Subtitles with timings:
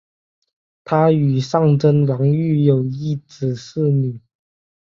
[0.83, 4.19] 她与尚贞王育有一子四女。